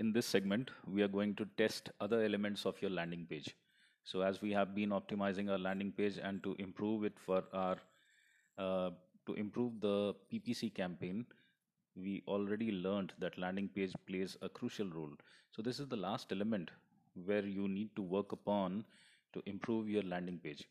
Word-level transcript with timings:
in 0.00 0.12
this 0.12 0.26
segment, 0.26 0.70
we 0.86 1.02
are 1.02 1.08
going 1.08 1.34
to 1.36 1.46
test 1.56 1.90
other 2.00 2.24
elements 2.24 2.64
of 2.64 2.80
your 2.80 2.90
landing 2.90 3.26
page. 3.28 3.54
So 4.02 4.22
as 4.22 4.40
we 4.40 4.50
have 4.52 4.74
been 4.74 4.90
optimizing 4.90 5.50
our 5.50 5.58
landing 5.58 5.92
page 5.92 6.18
and 6.20 6.42
to 6.42 6.56
improve 6.58 7.04
it 7.04 7.12
for 7.24 7.44
our, 7.52 7.76
uh, 8.56 8.90
to 9.26 9.34
improve 9.34 9.78
the 9.80 10.14
PPC 10.32 10.74
campaign, 10.74 11.26
we 11.94 12.22
already 12.26 12.72
learned 12.72 13.12
that 13.18 13.36
landing 13.36 13.68
page 13.68 13.92
plays 14.06 14.38
a 14.40 14.48
crucial 14.48 14.88
role. 14.88 15.12
So 15.52 15.60
this 15.60 15.78
is 15.78 15.86
the 15.88 15.96
last 15.96 16.32
element 16.32 16.70
where 17.26 17.44
you 17.44 17.68
need 17.68 17.94
to 17.96 18.02
work 18.02 18.32
upon 18.32 18.84
to 19.34 19.42
improve 19.44 19.88
your 19.88 20.02
landing 20.02 20.38
page. 20.38 20.64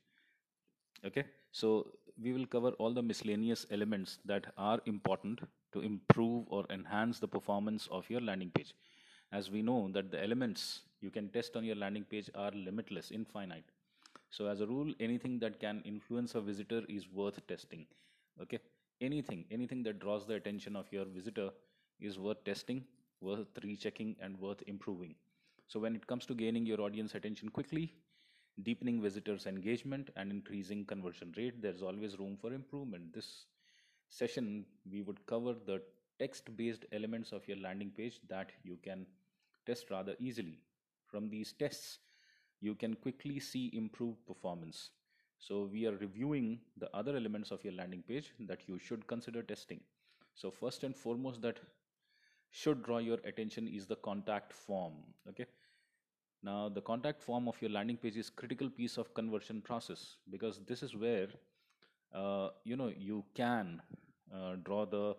Okay, 1.05 1.23
so 1.51 1.87
we 2.21 2.33
will 2.33 2.47
cover 2.47 2.71
all 2.71 2.93
the 2.93 3.03
miscellaneous 3.03 3.67
elements 3.69 4.17
that 4.25 4.47
are 4.57 4.81
important 4.85 5.41
to 5.71 5.81
improve 5.81 6.45
or 6.49 6.65
enhance 6.71 7.19
the 7.19 7.27
performance 7.27 7.87
of 7.91 8.09
your 8.09 8.21
landing 8.21 8.49
page. 8.49 8.73
As 9.31 9.51
we 9.51 9.61
know 9.61 9.89
that 9.93 10.11
the 10.11 10.21
elements 10.21 10.81
you 11.01 11.09
can 11.09 11.29
test 11.29 11.55
on 11.55 11.63
your 11.63 11.75
landing 11.75 12.03
page 12.03 12.29
are 12.35 12.51
limitless, 12.51 13.11
infinite. 13.11 13.63
So 14.31 14.47
as 14.47 14.61
a 14.61 14.67
rule, 14.67 14.93
anything 14.99 15.39
that 15.39 15.59
can 15.59 15.81
influence 15.85 16.35
a 16.35 16.41
visitor 16.41 16.81
is 16.89 17.07
worth 17.11 17.45
testing. 17.47 17.85
Okay, 18.41 18.59
anything, 19.01 19.45
anything 19.51 19.83
that 19.83 19.99
draws 19.99 20.25
the 20.25 20.35
attention 20.35 20.75
of 20.75 20.91
your 20.91 21.05
visitor 21.05 21.49
is 21.99 22.17
worth 22.17 22.43
testing, 22.43 22.83
worth 23.21 23.47
rechecking, 23.63 24.15
and 24.21 24.39
worth 24.39 24.61
improving. 24.67 25.15
So 25.67 25.79
when 25.79 25.95
it 25.95 26.07
comes 26.07 26.25
to 26.27 26.33
gaining 26.33 26.65
your 26.65 26.81
audience 26.81 27.15
attention 27.15 27.49
quickly, 27.49 27.93
deepening 28.63 29.01
visitors 29.01 29.45
engagement 29.45 30.09
and 30.15 30.31
increasing 30.31 30.83
conversion 30.85 31.33
rate 31.37 31.61
there's 31.61 31.81
always 31.81 32.19
room 32.19 32.37
for 32.41 32.53
improvement 32.53 33.13
this 33.13 33.45
session 34.09 34.65
we 34.91 35.01
would 35.01 35.25
cover 35.27 35.53
the 35.65 35.81
text 36.19 36.55
based 36.57 36.85
elements 36.91 37.31
of 37.31 37.47
your 37.47 37.57
landing 37.57 37.91
page 37.95 38.19
that 38.27 38.51
you 38.63 38.77
can 38.83 39.05
test 39.69 39.91
rather 39.91 40.15
easily. 40.19 40.59
From 41.05 41.29
these 41.29 41.53
tests 41.63 41.99
you 42.61 42.75
can 42.75 42.95
quickly 42.95 43.39
see 43.39 43.69
improved 43.73 44.25
performance. 44.27 44.89
So 45.37 45.69
we 45.71 45.85
are 45.87 45.95
reviewing 45.95 46.59
the 46.77 46.89
other 46.93 47.15
elements 47.15 47.51
of 47.51 47.63
your 47.63 47.73
landing 47.73 48.03
page 48.07 48.33
that 48.47 48.67
you 48.67 48.79
should 48.79 49.07
consider 49.07 49.41
testing. 49.41 49.79
So 50.35 50.51
first 50.51 50.83
and 50.83 50.95
foremost 50.95 51.41
that 51.43 51.59
should 52.51 52.83
draw 52.83 52.97
your 52.97 53.19
attention 53.25 53.67
is 53.67 53.85
the 53.85 53.95
contact 53.97 54.53
form 54.53 54.93
okay? 55.29 55.45
Now 56.41 56.69
the 56.69 56.81
contact 56.81 57.21
form 57.21 57.47
of 57.47 57.61
your 57.61 57.71
landing 57.71 57.97
page 57.97 58.17
is 58.17 58.29
critical 58.29 58.69
piece 58.69 58.97
of 58.97 59.13
conversion 59.13 59.61
process 59.61 60.17
because 60.31 60.59
this 60.67 60.83
is 60.83 60.95
where 60.95 61.27
uh, 62.13 62.49
you 62.63 62.75
know 62.75 62.91
you 62.97 63.23
can 63.35 63.81
uh, 64.33 64.55
draw 64.63 64.85
the 64.85 65.15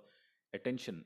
attention. 0.55 1.05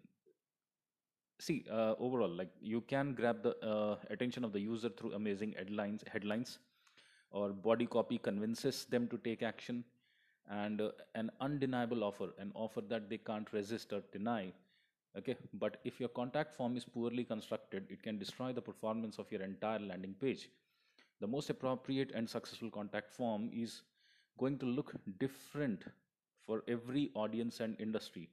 See 1.39 1.65
uh, 1.71 1.95
overall 1.99 2.29
like 2.29 2.51
you 2.61 2.81
can 2.83 3.13
grab 3.15 3.43
the 3.43 3.57
uh, 3.59 3.97
attention 4.11 4.45
of 4.45 4.53
the 4.53 4.61
user 4.61 4.89
through 4.89 5.15
amazing 5.15 5.55
headlines 5.59 6.05
headlines 6.11 6.59
or 7.31 7.51
body 7.51 7.87
copy 7.87 8.19
convinces 8.19 8.85
them 8.85 9.09
to 9.09 9.19
take 9.19 9.43
action 9.43 9.85
and 10.49 10.81
uh, 10.81 10.91
an 11.15 11.31
undeniable 11.41 12.05
offer 12.05 12.29
an 12.39 12.53
offer 12.55 12.81
that 12.83 13.09
they 13.11 13.19
can't 13.19 13.53
resist 13.53 13.93
or 13.93 14.03
deny 14.13 14.53
okay? 15.19 15.37
But 15.55 15.79
if 15.85 15.99
your 15.99 16.09
contact 16.09 16.55
form 16.55 16.77
is 16.77 16.85
poorly 16.85 17.25
constructed 17.25 17.87
it 17.91 18.03
can 18.03 18.19
destroy 18.19 18.53
the 18.53 18.63
performance 18.63 19.19
of 19.19 19.31
your 19.33 19.43
entire 19.43 19.81
landing 19.81 20.15
page. 20.15 20.49
The 21.21 21.27
most 21.27 21.51
appropriate 21.51 22.13
and 22.15 22.29
successful 22.29 22.71
contact 22.71 23.11
form 23.11 23.51
is 23.53 23.83
going 24.39 24.59
to 24.59 24.67
look 24.67 24.95
different 25.19 25.85
for 26.41 26.63
every 26.69 27.11
audience 27.15 27.61
and 27.61 27.77
industry 27.81 28.29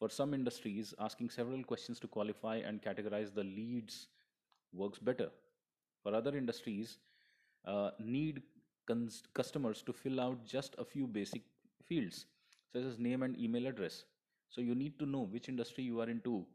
for 0.00 0.10
some 0.10 0.34
industries 0.34 0.94
asking 1.00 1.30
several 1.30 1.64
questions 1.64 2.00
to 2.00 2.08
qualify 2.08 2.56
and 2.56 2.82
categorize 2.82 3.34
the 3.34 3.44
leads 3.44 4.08
works 4.72 4.98
better 4.98 5.30
for 6.02 6.14
other 6.14 6.36
industries 6.36 6.98
uh, 7.66 7.90
need 8.00 8.42
customers 9.34 9.82
to 9.82 9.92
fill 9.92 10.20
out 10.20 10.44
just 10.44 10.74
a 10.78 10.84
few 10.84 11.06
basic 11.06 11.42
fields 11.84 12.26
such 12.72 12.84
as 12.84 12.98
name 12.98 13.22
and 13.22 13.38
email 13.38 13.66
address 13.66 14.04
so 14.50 14.60
you 14.60 14.74
need 14.74 14.98
to 14.98 15.06
know 15.06 15.22
which 15.22 15.48
industry 15.48 15.84
you 15.84 16.00
are 16.00 16.10
into. 16.10 16.46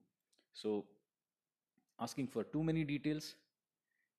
So 0.54 0.86
asking 2.00 2.28
for 2.28 2.44
too 2.44 2.64
many 2.64 2.84
details 2.84 3.36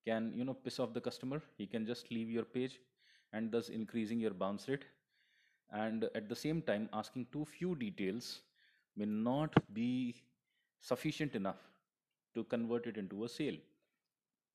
can 0.06 0.32
you 0.34 0.44
know 0.44 0.54
piss 0.54 0.80
off 0.80 0.94
the 0.94 1.00
customer. 1.00 1.42
He 1.58 1.66
can 1.66 1.86
just 1.86 2.10
leave 2.10 2.30
your 2.30 2.44
page 2.44 2.80
and 3.32 3.52
thus 3.52 3.68
increasing 3.68 4.20
your 4.20 4.32
bounce 4.34 4.68
rate. 4.68 4.84
And 5.72 6.04
at 6.14 6.28
the 6.28 6.36
same 6.36 6.62
time, 6.62 6.88
asking 6.92 7.28
too 7.32 7.44
few 7.44 7.76
details 7.76 8.42
may 8.96 9.04
not 9.06 9.54
be 9.72 10.14
sufficient 10.80 11.34
enough 11.34 11.62
to 12.34 12.44
convert 12.44 12.86
it 12.86 12.96
into 12.96 13.24
a 13.24 13.28
sale. 13.28 13.56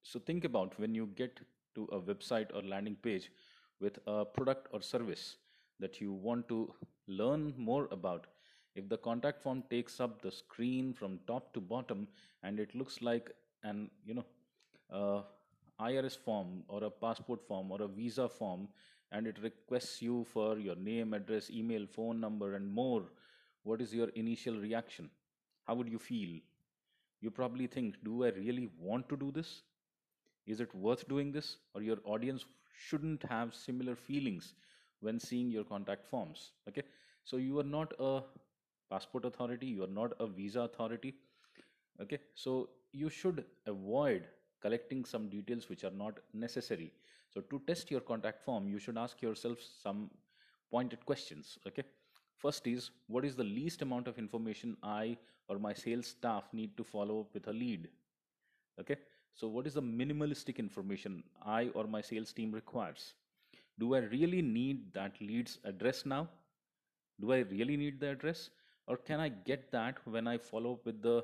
So 0.03 0.19
think 0.19 0.46
about 0.46 0.79
when 0.79 0.96
you 0.96 1.07
get 1.16 1.40
to 1.75 1.84
a 1.91 2.00
website 2.00 2.56
or 2.56 2.62
landing 2.62 2.96
page 2.96 3.31
with 3.79 4.00
a 4.07 4.25
product 4.25 4.68
or 4.72 4.81
service 4.81 5.38
that 5.79 6.00
you 6.00 6.13
want 6.13 6.47
to 6.47 6.74
learn 7.07 7.53
more 7.57 7.88
about 7.91 8.28
if 8.75 8.88
the 8.88 8.97
contact 8.97 9.41
form 9.41 9.63
takes 9.69 10.00
up 10.00 10.22
the 10.22 10.31
screen 10.31 10.94
from 10.94 11.19
top 11.28 11.53
to 11.53 11.59
bottom 11.59 12.08
and 12.44 12.59
it 12.59 12.73
looks 12.75 13.02
like 13.02 13.31
an 13.63 13.90
you 14.06 14.13
know 14.13 14.25
uh, 14.91 15.22
irs 15.81 16.18
form 16.18 16.63
or 16.68 16.84
a 16.84 16.90
passport 16.90 17.46
form 17.47 17.72
or 17.72 17.81
a 17.81 17.88
visa 17.88 18.29
form 18.29 18.68
and 19.12 19.28
it 19.28 19.38
requests 19.41 20.02
you 20.02 20.25
for 20.34 20.58
your 20.58 20.75
name 20.75 21.13
address 21.13 21.50
email 21.50 21.85
phone 21.85 22.19
number 22.19 22.56
and 22.56 22.72
more 22.72 23.03
what 23.64 23.82
is 23.82 23.94
your 23.94 24.10
initial 24.10 24.56
reaction? 24.56 25.10
How 25.66 25.76
would 25.76 25.90
you 25.90 26.00
feel? 26.00 26.40
You 27.22 27.30
probably 27.30 27.68
think 27.68 27.98
do 28.04 28.24
i 28.26 28.30
really 28.30 28.70
want 28.80 29.08
to 29.10 29.18
do 29.18 29.32
this? 29.32 29.62
Is 30.48 30.60
it 30.60 30.74
worth 30.74 31.08
doing 31.08 31.32
this? 31.32 31.58
Or 31.76 31.82
your 31.82 31.98
audience 32.04 32.46
shouldn't 32.88 33.24
have 33.24 33.54
similar 33.54 33.96
feelings 33.96 34.54
when 35.02 35.20
seeing 35.20 35.52
your 35.52 35.64
contact 35.64 36.08
forms 36.08 36.52
okay? 36.68 36.84
So 37.24 37.38
you 37.38 37.60
are 37.60 37.70
not 37.76 37.94
a 38.00 38.22
passport 38.90 39.26
authority 39.26 39.68
you 39.68 39.84
are 39.84 39.96
not 40.00 40.14
a 40.20 40.28
visa 40.28 40.62
authority 40.62 41.14
okay? 42.02 42.20
So 42.34 42.70
you 42.92 43.10
should 43.10 43.46
avoid 43.68 44.28
collecting 44.62 45.06
some 45.06 45.30
details 45.30 45.70
which 45.70 45.84
are 45.84 45.92
not 45.92 46.20
necessary. 46.34 46.92
So 47.30 47.42
to 47.42 47.62
test 47.66 47.90
your 47.90 48.02
contact 48.02 48.44
form 48.44 48.68
you 48.68 48.80
should 48.80 48.98
ask 48.98 49.22
yourself 49.22 49.60
some 49.84 50.10
pointed 50.72 51.06
questions 51.06 51.58
okay 51.68 51.84
first 52.41 52.68
is 52.68 52.90
what 53.07 53.25
is 53.25 53.35
the 53.35 53.50
least 53.59 53.81
amount 53.81 54.07
of 54.07 54.18
information 54.18 54.75
i 54.84 55.18
or 55.47 55.57
my 55.59 55.74
sales 55.74 56.07
staff 56.07 56.50
need 56.59 56.75
to 56.78 56.84
follow 56.84 57.19
up 57.22 57.34
with 57.34 57.47
a 57.47 57.53
lead 57.62 57.88
okay 58.79 58.97
so 59.34 59.47
what 59.47 59.68
is 59.68 59.74
the 59.74 59.81
minimalistic 59.81 60.57
information 60.57 61.24
i 61.46 61.62
or 61.75 61.85
my 61.97 62.02
sales 62.02 62.34
team 62.40 62.52
requires 62.52 63.13
do 63.79 63.94
i 63.96 64.00
really 64.16 64.41
need 64.41 64.94
that 64.94 65.22
lead's 65.22 65.57
address 65.74 66.06
now 66.06 66.24
do 67.24 67.34
i 67.34 67.40
really 67.56 67.78
need 67.78 68.00
the 68.00 68.09
address 68.16 68.50
or 68.88 68.97
can 68.97 69.19
I 69.19 69.29
get 69.29 69.72
that 69.72 70.00
when 70.06 70.28
I 70.28 70.38
follow 70.38 70.73
up 70.73 70.85
with 70.85 71.02
the 71.02 71.23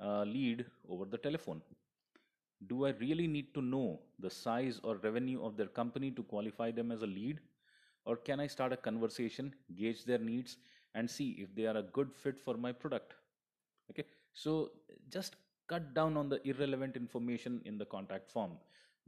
uh, 0.00 0.24
lead 0.24 0.66
over 0.88 1.04
the 1.04 1.18
telephone? 1.18 1.62
Do 2.66 2.86
I 2.86 2.90
really 2.90 3.26
need 3.26 3.54
to 3.54 3.62
know 3.62 4.00
the 4.18 4.30
size 4.30 4.80
or 4.82 4.96
revenue 4.96 5.42
of 5.44 5.56
their 5.56 5.66
company 5.66 6.10
to 6.10 6.22
qualify 6.22 6.70
them 6.70 6.92
as 6.92 7.02
a 7.02 7.06
lead? 7.06 7.40
Or 8.06 8.16
can 8.16 8.40
I 8.40 8.46
start 8.46 8.72
a 8.72 8.76
conversation, 8.76 9.54
gauge 9.74 10.04
their 10.04 10.18
needs, 10.18 10.56
and 10.94 11.10
see 11.10 11.30
if 11.38 11.54
they 11.54 11.66
are 11.66 11.76
a 11.76 11.82
good 11.82 12.12
fit 12.14 12.38
for 12.38 12.56
my 12.56 12.72
product? 12.72 13.14
Okay, 13.90 14.04
so 14.32 14.70
just 15.10 15.36
cut 15.68 15.92
down 15.92 16.16
on 16.16 16.28
the 16.28 16.40
irrelevant 16.48 16.96
information 16.96 17.60
in 17.64 17.76
the 17.76 17.84
contact 17.84 18.30
form. 18.30 18.52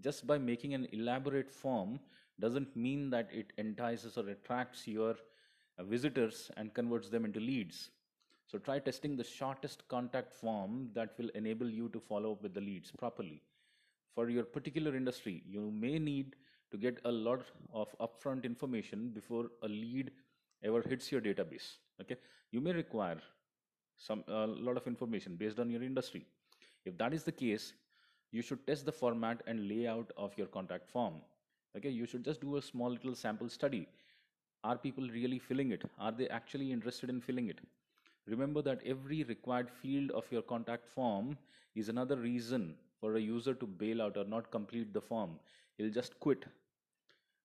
Just 0.01 0.27
by 0.27 0.37
making 0.37 0.75
an 0.75 0.89
elaborate 0.93 1.51
form 1.51 2.01
doesn't 2.41 2.77
mean 2.77 3.09
that 3.11 3.29
it 3.33 3.53
entices 3.57 4.19
or 4.19 4.29
attracts 4.29 4.87
your 4.87 5.15
uh, 5.79 5.85
visitors 5.85 6.51
and 6.57 6.75
converts 6.75 7.09
them 7.09 7.25
into 7.25 7.41
leads. 7.41 7.91
So 8.47 8.59
try 8.59 8.79
testing 8.79 9.17
the 9.17 9.25
shortest 9.25 9.87
contact 9.89 10.33
form 10.33 10.91
that 10.95 11.15
will 11.19 11.31
enable 11.35 11.69
you 11.69 11.89
to 11.91 12.01
follow 12.01 12.33
up 12.33 12.43
with 12.43 12.55
the 12.55 12.61
leads 12.61 12.91
properly. 12.91 13.43
For 14.15 14.29
your 14.29 14.45
particular 14.45 14.97
industry, 14.97 15.43
you 15.47 15.71
may 15.71 15.99
need 15.99 16.35
to 16.71 16.77
get 16.77 17.01
a 17.05 17.11
lot 17.11 17.43
of 17.73 17.95
upfront 18.01 18.45
information 18.45 19.09
before 19.11 19.47
a 19.63 19.69
lead 19.69 20.11
ever 20.63 20.83
hits 20.83 21.11
your 21.13 21.21
database. 21.21 21.77
Okay, 22.01 22.17
you 22.51 22.61
may 22.61 22.73
require 22.73 23.21
some 23.97 24.25
a 24.29 24.47
lot 24.47 24.77
of 24.77 24.87
information 24.87 25.37
based 25.37 25.59
on 25.59 25.71
your 25.71 25.83
industry. 25.83 26.27
If 26.85 26.97
that 26.99 27.13
is 27.15 27.25
the 27.25 27.33
case, 27.33 27.73
you 28.31 28.43
should 28.43 28.67
test 28.67 28.85
the 28.87 28.93
format 28.93 29.43
and 29.47 29.69
layout 29.69 30.13
of 30.17 30.37
your 30.37 30.47
contact 30.47 30.89
form. 30.89 31.15
Okay, 31.77 31.91
you 31.91 32.07
should 32.07 32.25
just 32.25 32.41
do 32.41 32.57
a 32.57 32.63
small 32.63 32.91
little 32.91 33.15
sample 33.15 33.49
study 33.49 33.87
are 34.65 34.77
people 34.77 35.09
really 35.09 35.39
filling 35.39 35.71
it? 35.73 35.83
Are 35.99 36.13
they 36.13 36.29
actually 36.29 36.73
interested 36.73 37.11
in 37.11 37.21
filling 37.21 37.49
it? 37.49 37.61
Remember 38.27 38.61
that 38.63 38.83
every 38.85 39.23
required 39.25 39.71
field 39.71 40.11
of 40.11 40.31
your 40.31 40.43
contact 40.43 40.87
form 40.89 41.39
is 41.75 41.89
another 41.89 42.17
reason 42.17 42.75
for 43.01 43.15
a 43.15 43.21
user 43.21 43.55
to 43.55 43.67
bail 43.67 44.03
out 44.03 44.17
or 44.17 44.25
not 44.25 44.51
complete 44.51 44.93
the 44.93 45.01
form. 45.01 45.39
He'll 45.79 45.91
just 45.91 46.21
quit. 46.21 46.45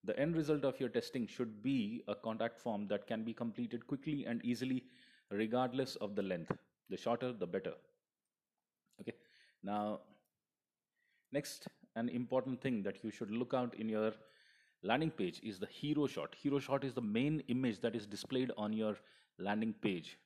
The 0.04 0.18
end 0.18 0.36
result 0.36 0.64
of 0.64 0.78
your 0.78 0.90
testing 0.90 1.26
should 1.26 1.62
be 1.62 2.02
a 2.08 2.14
contact 2.14 2.60
form 2.60 2.86
that 2.88 3.06
can 3.06 3.24
be 3.24 3.32
completed 3.32 3.86
quickly 3.86 4.26
and 4.26 4.44
easily 4.44 4.84
regardless 5.30 5.96
of 5.96 6.14
the 6.14 6.22
length. 6.22 6.52
The 6.90 6.98
shorter, 6.98 7.32
the 7.32 7.46
better. 7.46 7.72
Okay. 9.00 9.14
Now, 9.62 10.00
Next, 11.34 11.66
an 11.96 12.08
important 12.10 12.60
thing 12.60 12.84
that 12.84 13.02
you 13.02 13.10
should 13.10 13.32
look 13.32 13.54
out 13.54 13.74
in 13.74 13.88
your 13.88 14.12
landing 14.84 15.10
page 15.10 15.40
is 15.42 15.58
the 15.58 15.66
hero 15.66 16.06
shot. 16.06 16.36
Hero 16.40 16.60
shot 16.60 16.84
is 16.84 16.94
the 16.94 17.02
main 17.02 17.42
image 17.48 17.80
that 17.80 17.96
is 17.96 18.06
displayed 18.06 18.52
on 18.56 18.72
your 18.72 18.96
landing 19.40 19.74
page. 19.82 20.16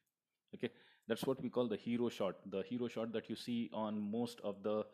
Okay, 0.55 0.69
that's 1.06 1.25
what 1.25 1.43
we 1.43 1.49
call 1.49 1.66
the 1.66 1.76
hero 1.76 2.10
shot, 2.10 2.34
the 2.50 2.62
hero 2.62 2.88
shot 2.88 3.10
that 3.14 3.31
you 3.31 3.37
see 3.37 3.70
on 3.72 3.99
most 4.10 4.38
of 4.44 4.62
the 4.62 4.84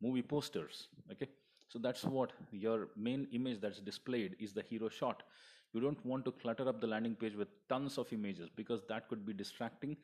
movie 0.00 0.22
posters. 0.22 0.86
Okay, 1.10 1.28
so 1.74 1.80
that's 1.80 2.04
what 2.04 2.30
your 2.52 2.86
main 2.94 3.26
image 3.32 3.60
that's 3.60 3.80
displayed 3.80 4.36
is 4.38 4.52
the 4.52 4.62
hero 4.62 4.88
shot. 4.88 5.24
You 5.72 5.80
don't 5.80 6.06
want 6.06 6.24
to 6.26 6.30
clutter 6.30 6.68
up 6.68 6.80
the 6.80 6.86
landing 6.86 7.16
page 7.16 7.34
with 7.34 7.48
tons 7.68 7.98
of 7.98 8.12
images 8.12 8.48
because 8.54 8.82
that 8.88 9.08
could 9.08 9.26
be 9.26 9.32
distracting 9.32 9.96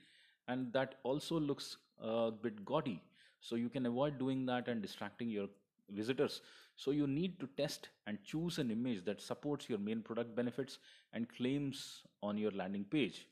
and 0.49 0.73
that 0.73 0.97
also 1.05 1.39
looks 1.39 1.77
uh, 2.05 2.09
a 2.09 2.33
bit 2.33 2.65
gaudy. 2.65 3.01
So 3.41 3.55
you 3.55 3.69
can 3.69 3.87
avoid 3.87 4.19
doing 4.19 4.47
that 4.47 4.67
and 4.67 4.83
distracting 4.83 5.29
your 5.29 5.47
visitors. 5.91 6.41
So 6.75 6.91
you 6.91 7.07
need 7.07 7.39
to 7.39 7.49
test 7.57 7.91
and 8.09 8.19
choose 8.25 8.59
an 8.59 8.73
image 8.73 9.05
that 9.05 9.21
supports 9.21 9.69
your 9.69 9.79
main 9.79 10.03
product 10.03 10.35
benefits 10.35 10.79
and 11.13 11.29
claims 11.29 12.03
on 12.21 12.37
your 12.37 12.51
landing 12.51 12.83
page. 12.83 13.29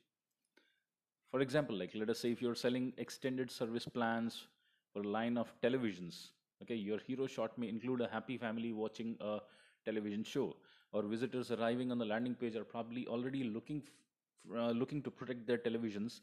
For 1.29 1.41
example, 1.41 1.75
like 1.75 1.91
let 1.93 2.09
us 2.09 2.19
say 2.19 2.31
if 2.31 2.41
you're 2.41 2.55
selling 2.55 2.93
extended 2.97 3.51
service 3.51 3.85
plans 3.85 4.47
for 4.93 5.01
a 5.01 5.07
line 5.07 5.37
of 5.37 5.51
televisions, 5.61 6.29
okay, 6.61 6.75
your 6.75 6.99
hero 6.99 7.27
shot 7.27 7.57
may 7.57 7.69
include 7.69 8.01
a 8.01 8.07
happy 8.07 8.37
family 8.37 8.73
watching 8.73 9.17
a 9.19 9.39
television 9.85 10.23
show. 10.23 10.55
Or 10.91 11.03
visitors 11.03 11.51
arriving 11.51 11.91
on 11.91 11.99
the 11.99 12.05
landing 12.05 12.35
page 12.35 12.55
are 12.55 12.63
probably 12.63 13.05
already 13.07 13.43
looking 13.43 13.83
uh, 14.55 14.71
looking 14.71 15.01
to 15.03 15.11
protect 15.11 15.45
their 15.45 15.57
televisions 15.57 16.21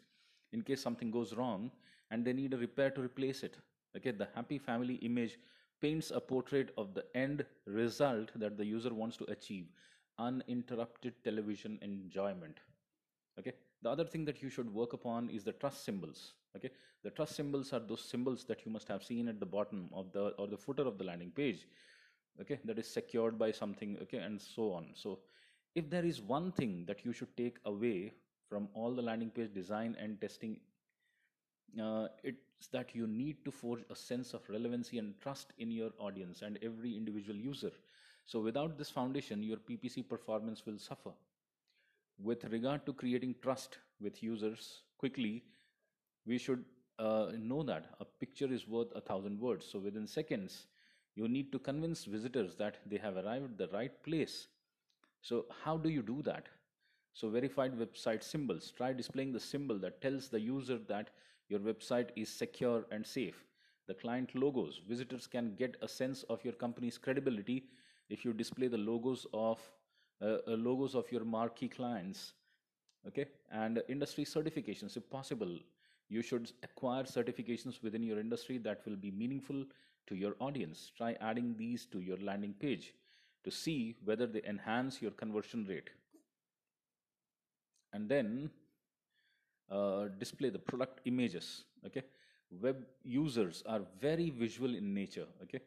in 0.52 0.62
case 0.62 0.82
something 0.82 1.10
goes 1.10 1.34
wrong 1.34 1.70
and 2.10 2.24
they 2.24 2.32
need 2.32 2.54
a 2.54 2.56
repair 2.56 2.90
to 2.90 3.00
replace 3.00 3.42
it. 3.42 3.56
Okay 3.96 4.10
the 4.10 4.28
happy 4.34 4.58
family 4.58 4.94
image 4.96 5.38
paints 5.80 6.10
a 6.10 6.20
portrait 6.20 6.72
of 6.76 6.94
the 6.94 7.04
end 7.14 7.44
result 7.66 8.30
that 8.34 8.56
the 8.56 8.64
user 8.64 8.92
wants 8.92 9.16
to 9.16 9.24
achieve. 9.30 9.66
Uninterrupted 10.18 11.14
television 11.22 11.78
enjoyment. 11.82 12.58
Okay 13.38 13.52
the 13.86 13.92
other 13.94 14.06
thing 14.12 14.24
that 14.24 14.42
you 14.42 14.50
should 14.50 14.72
work 14.80 14.92
upon 14.98 15.30
is 15.38 15.44
the 15.48 15.52
trust 15.64 15.84
symbols 15.88 16.22
okay 16.56 16.70
the 17.04 17.10
trust 17.10 17.36
symbols 17.40 17.72
are 17.72 17.82
those 17.90 18.04
symbols 18.12 18.44
that 18.50 18.64
you 18.66 18.72
must 18.76 18.88
have 18.88 19.02
seen 19.08 19.28
at 19.28 19.40
the 19.40 19.50
bottom 19.56 19.88
of 20.02 20.12
the 20.12 20.24
or 20.44 20.46
the 20.54 20.62
footer 20.66 20.86
of 20.92 20.98
the 20.98 21.04
landing 21.10 21.30
page 21.40 21.66
okay 22.40 22.58
that 22.64 22.80
is 22.84 22.88
secured 22.98 23.38
by 23.44 23.50
something 23.62 23.96
okay 24.02 24.18
and 24.28 24.40
so 24.40 24.72
on 24.72 24.88
so 25.02 25.18
if 25.82 25.90
there 25.90 26.06
is 26.12 26.20
one 26.36 26.50
thing 26.60 26.72
that 26.88 27.04
you 27.04 27.12
should 27.12 27.36
take 27.36 27.58
away 27.74 28.12
from 28.48 28.68
all 28.74 28.94
the 28.94 29.06
landing 29.10 29.30
page 29.30 29.52
design 29.54 29.96
and 30.00 30.20
testing 30.20 30.58
uh, 31.82 32.08
it's 32.24 32.68
that 32.72 32.94
you 32.94 33.06
need 33.06 33.44
to 33.44 33.50
forge 33.50 33.82
a 33.90 33.94
sense 33.94 34.32
of 34.34 34.48
relevancy 34.48 34.98
and 34.98 35.14
trust 35.20 35.52
in 35.58 35.70
your 35.70 35.90
audience 35.98 36.42
and 36.42 36.58
every 36.62 36.96
individual 36.96 37.36
user. 37.36 37.70
So 38.24 38.40
without 38.40 38.78
this 38.78 38.90
foundation, 38.90 39.42
your 39.42 39.58
PPC 39.58 40.08
performance 40.08 40.64
will 40.64 40.78
suffer. 40.78 41.10
With 42.22 42.44
regard 42.44 42.86
to 42.86 42.92
creating 42.92 43.36
trust 43.42 43.78
with 44.00 44.22
users 44.22 44.82
quickly, 44.98 45.44
we 46.26 46.38
should 46.38 46.64
uh, 46.98 47.32
know 47.38 47.62
that 47.62 47.94
a 48.00 48.04
picture 48.04 48.52
is 48.52 48.66
worth 48.66 48.88
a 48.94 49.00
thousand 49.00 49.38
words. 49.38 49.66
So 49.70 49.78
within 49.78 50.06
seconds, 50.06 50.66
you 51.14 51.28
need 51.28 51.52
to 51.52 51.58
convince 51.58 52.04
visitors 52.04 52.56
that 52.56 52.78
they 52.86 52.96
have 52.98 53.16
arrived 53.16 53.52
at 53.52 53.58
the 53.58 53.76
right 53.76 54.02
place. 54.02 54.48
So 55.20 55.46
how 55.64 55.76
do 55.76 55.88
you 55.88 56.02
do 56.02 56.22
that? 56.22 56.46
So 57.12 57.30
verified 57.30 57.78
website 57.78 58.22
symbols, 58.22 58.72
try 58.76 58.92
displaying 58.92 59.32
the 59.32 59.40
symbol 59.40 59.78
that 59.78 60.02
tells 60.02 60.28
the 60.28 60.40
user 60.40 60.78
that 60.88 61.10
your 61.48 61.60
website 61.60 62.10
is 62.16 62.28
secure 62.28 62.84
and 62.90 63.06
safe. 63.06 63.44
The 63.86 63.94
client 63.94 64.34
logos, 64.34 64.80
visitors 64.86 65.26
can 65.26 65.54
get 65.54 65.76
a 65.80 65.88
sense 65.88 66.24
of 66.24 66.44
your 66.44 66.54
company's 66.54 66.98
credibility 66.98 67.68
if 68.10 68.24
you 68.24 68.32
display 68.32 68.68
the 68.68 68.76
logos 68.76 69.26
of 69.32 69.58
logos 70.20 70.94
of 70.94 71.10
your 71.10 71.24
marquee 71.24 71.68
clients. 71.68 72.32
Okay, 73.06 73.26
and 73.52 73.82
industry 73.88 74.24
certifications, 74.24 74.96
if 74.96 75.08
possible, 75.08 75.58
you 76.08 76.22
should 76.22 76.50
acquire 76.62 77.04
certifications 77.04 77.82
within 77.82 78.02
your 78.02 78.18
industry 78.18 78.58
that 78.58 78.80
will 78.84 78.96
be 78.96 79.10
meaningful 79.10 79.64
to 80.08 80.14
your 80.16 80.34
audience. 80.40 80.90
Try 80.96 81.16
adding 81.20 81.54
these 81.56 81.86
to 81.86 82.00
your 82.00 82.16
landing 82.18 82.54
page 82.54 82.94
to 83.44 83.50
see 83.50 83.94
whether 84.04 84.26
they 84.26 84.42
enhance 84.42 85.00
your 85.00 85.12
conversion 85.12 85.64
rate. 85.68 85.90
And 87.92 88.08
then 88.08 88.50
uh, 89.70 90.06
display 90.18 90.48
the 90.48 90.58
product 90.58 91.00
images 91.06 91.64
okay 91.84 92.02
web 92.60 92.76
users 93.02 93.62
are 93.66 93.80
very 94.00 94.30
visual 94.30 94.74
in 94.74 94.94
nature 94.94 95.26
okay 95.42 95.60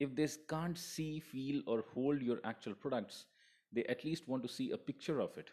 if 0.00 0.14
they 0.14 0.26
can't 0.48 0.78
see 0.78 1.20
feel 1.20 1.62
or 1.66 1.84
hold 1.94 2.22
your 2.22 2.40
actual 2.44 2.74
products 2.74 3.26
they 3.72 3.84
at 3.84 4.04
least 4.04 4.28
want 4.28 4.42
to 4.42 4.48
see 4.48 4.70
a 4.70 4.76
picture 4.76 5.20
of 5.20 5.36
it. 5.38 5.50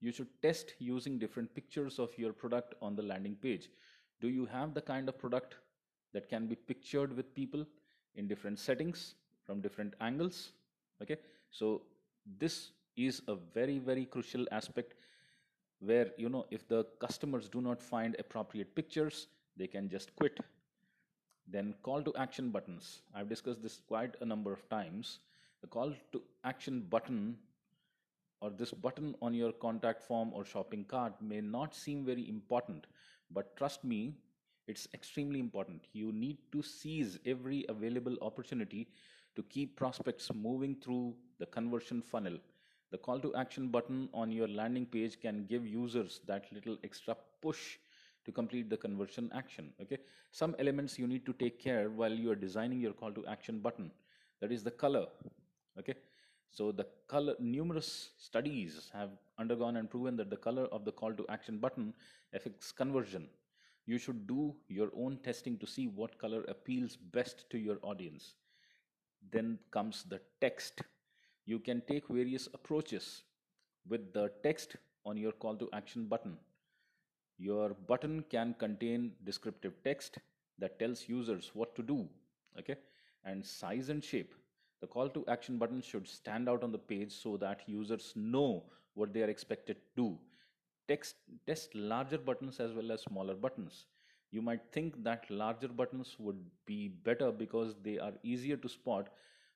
You 0.00 0.12
should 0.12 0.28
test 0.42 0.74
using 0.78 1.18
different 1.18 1.54
pictures 1.54 1.98
of 1.98 2.10
your 2.18 2.32
product 2.32 2.74
on 2.82 2.94
the 2.94 3.02
landing 3.02 3.36
page. 3.36 3.68
Do 4.20 4.28
you 4.28 4.46
have 4.46 4.74
the 4.74 4.80
kind 4.80 5.08
of 5.08 5.18
product 5.18 5.56
that 6.12 6.28
can 6.28 6.46
be 6.46 6.54
pictured 6.54 7.16
with 7.16 7.34
people 7.34 7.66
in 8.14 8.28
different 8.28 8.58
settings 8.58 9.14
from 9.44 9.60
different 9.60 9.94
angles? 10.00 10.52
Okay 11.02 11.16
so 11.50 11.82
this 12.38 12.70
is 12.96 13.22
a 13.28 13.34
very 13.54 13.78
very 13.78 14.04
crucial 14.04 14.46
aspect 14.52 14.94
where 15.80 16.10
you 16.16 16.28
know 16.28 16.46
if 16.50 16.66
the 16.68 16.84
customers 16.98 17.48
do 17.48 17.60
not 17.60 17.82
find 17.82 18.16
appropriate 18.18 18.74
pictures 18.74 19.28
they 19.56 19.66
can 19.66 19.88
just 19.88 20.14
quit. 20.16 20.38
Then 21.48 21.74
call 21.82 22.02
to 22.02 22.14
action 22.16 22.50
buttons. 22.50 23.02
I've 23.14 23.28
discussed 23.28 23.62
this 23.62 23.80
quite 23.86 24.16
a 24.20 24.24
number 24.24 24.52
of 24.52 24.68
times. 24.68 25.20
The 25.60 25.68
call 25.68 25.94
to 26.12 26.22
action 26.44 26.86
button 26.90 27.36
or 28.40 28.50
this 28.50 28.72
button 28.72 29.14
on 29.22 29.34
your 29.34 29.52
contact 29.52 30.02
form 30.02 30.32
or 30.32 30.44
shopping 30.44 30.84
cart 30.84 31.12
may 31.20 31.40
not 31.40 31.74
seem 31.74 32.04
very 32.04 32.28
important 32.28 32.86
but 33.30 33.56
trust 33.56 33.84
me 33.84 34.14
it's 34.66 34.88
extremely 34.94 35.40
important 35.40 35.86
you 35.92 36.12
need 36.12 36.38
to 36.52 36.62
seize 36.62 37.18
every 37.26 37.64
available 37.68 38.16
opportunity 38.22 38.88
to 39.34 39.42
keep 39.44 39.76
prospects 39.76 40.30
moving 40.34 40.76
through 40.82 41.14
the 41.38 41.46
conversion 41.46 42.02
funnel 42.02 42.38
the 42.92 42.98
call 42.98 43.18
to 43.18 43.34
action 43.34 43.68
button 43.68 44.08
on 44.14 44.30
your 44.30 44.48
landing 44.48 44.86
page 44.86 45.20
can 45.20 45.44
give 45.46 45.66
users 45.66 46.20
that 46.26 46.44
little 46.52 46.76
extra 46.84 47.16
push 47.42 47.78
to 48.24 48.32
complete 48.32 48.68
the 48.68 48.76
conversion 48.76 49.30
action. 49.34 49.72
Okay, 49.80 49.98
some 50.30 50.54
elements 50.58 50.98
you 50.98 51.06
need 51.06 51.24
to 51.26 51.32
take 51.32 51.58
care 51.62 51.88
while 51.90 52.12
you 52.12 52.30
are 52.30 52.36
designing 52.36 52.80
your 52.80 52.92
call 52.92 53.12
to 53.12 53.26
action 53.26 53.60
button. 53.60 53.90
That 54.40 54.52
is 54.52 54.62
the 54.62 54.70
color. 54.70 55.06
Okay, 55.78 55.94
so 56.50 56.72
the 56.72 56.86
color, 57.08 57.34
numerous 57.38 58.10
studies 58.18 58.90
have 58.92 59.10
undergone 59.38 59.76
and 59.76 59.90
proven 59.90 60.16
that 60.16 60.30
the 60.30 60.36
color 60.36 60.64
of 60.66 60.84
the 60.84 60.92
call 60.92 61.12
to 61.12 61.26
action 61.28 61.58
button 61.58 61.92
affects 62.32 62.72
conversion. 62.72 63.28
You 63.84 63.98
should 63.98 64.26
do 64.26 64.54
your 64.68 64.90
own 64.96 65.18
testing 65.22 65.58
to 65.58 65.66
see 65.66 65.86
what 65.86 66.18
color 66.18 66.44
appeals 66.48 66.96
best 66.96 67.48
to 67.50 67.58
your 67.58 67.78
audience. 67.82 68.34
Then 69.30 69.58
comes 69.70 70.04
the 70.08 70.20
text 70.40 70.82
you 71.46 71.60
can 71.60 71.80
take 71.88 72.08
various 72.08 72.48
approaches 72.52 73.22
with 73.88 74.12
the 74.12 74.32
text 74.42 74.76
on 75.04 75.16
your 75.16 75.30
call 75.30 75.56
to 75.56 75.68
action 75.72 76.06
button. 76.06 76.36
Your 77.38 77.68
button 77.86 78.24
can 78.28 78.54
contain 78.58 79.12
descriptive 79.22 79.74
text 79.84 80.18
that 80.58 80.80
tells 80.80 81.08
users 81.08 81.52
what 81.54 81.76
to 81.76 81.82
do, 81.82 82.08
okay? 82.58 82.74
And 83.24 83.46
size 83.46 83.90
and 83.90 84.02
shape. 84.02 84.34
The 84.80 84.86
call 84.86 85.08
to 85.10 85.24
action 85.28 85.58
button 85.58 85.80
should 85.80 86.06
stand 86.08 86.48
out 86.48 86.62
on 86.62 86.72
the 86.72 86.78
page 86.78 87.12
so 87.12 87.36
that 87.38 87.62
users 87.66 88.12
know 88.14 88.64
what 88.94 89.12
they 89.12 89.22
are 89.22 89.30
expected 89.30 89.76
to. 89.96 90.18
Text, 90.88 91.16
test 91.46 91.74
larger 91.74 92.18
buttons 92.18 92.60
as 92.60 92.72
well 92.72 92.92
as 92.92 93.02
smaller 93.02 93.34
buttons. 93.34 93.86
You 94.30 94.42
might 94.42 94.60
think 94.72 95.02
that 95.02 95.30
larger 95.30 95.68
buttons 95.68 96.16
would 96.18 96.38
be 96.66 96.88
better 96.88 97.32
because 97.32 97.74
they 97.82 97.98
are 97.98 98.12
easier 98.22 98.56
to 98.56 98.68
spot, 98.68 99.08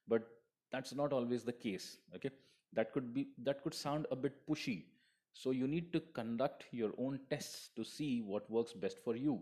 but 0.08 0.28
that's 0.72 0.94
not 0.94 1.12
always 1.12 1.44
the 1.44 1.52
case 1.52 1.98
okay 2.14 2.30
that 2.72 2.92
could 2.92 3.12
be 3.14 3.28
that 3.38 3.62
could 3.62 3.74
sound 3.74 4.06
a 4.10 4.16
bit 4.16 4.46
pushy 4.46 4.84
so 5.32 5.50
you 5.50 5.66
need 5.66 5.92
to 5.92 6.00
conduct 6.18 6.64
your 6.70 6.92
own 6.98 7.18
tests 7.30 7.70
to 7.76 7.84
see 7.84 8.22
what 8.22 8.50
works 8.50 8.72
best 8.72 8.98
for 9.04 9.16
you 9.16 9.40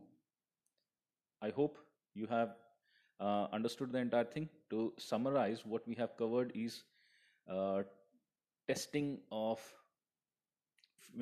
i 1.43 1.51
hope 1.59 1.79
you 2.15 2.27
have 2.27 2.55
uh, 3.21 3.47
understood 3.53 3.93
the 3.93 3.99
entire 3.99 4.25
thing. 4.25 4.49
To 4.71 4.93
summarize 4.99 5.65
what 5.65 5.87
we 5.87 5.95
have 5.95 6.17
covered 6.17 6.53
is 6.55 6.83
uh, 7.51 7.83
testing 8.67 9.19
of 9.33 9.61